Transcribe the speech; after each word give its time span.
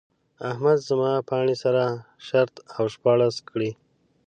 احمد 0.49 0.79
زما 0.87 1.11
پاڼې 1.29 1.55
سره 1.63 1.83
شرت 2.25 2.53
او 2.75 2.83
شپاړس 2.93 3.35
کړې. 3.49 3.71